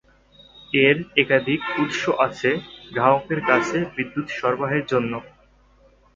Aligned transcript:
এর 0.73 0.97
একাধিক 1.15 1.61
উৎস 1.79 2.01
আছে 2.25 2.49
গ্রাহকের 2.91 3.39
কাছে 3.49 3.77
বিদ্যুৎ 3.95 4.27
সরবরাহের 4.37 4.85
জন্য। 4.91 5.13